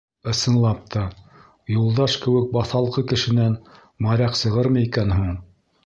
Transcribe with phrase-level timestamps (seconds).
[0.31, 1.03] «Ысынлап та,
[1.75, 3.61] Юлдаш кеүек баҫалҡы кешенән
[4.09, 5.39] моряк сығырмы икән һуң?..»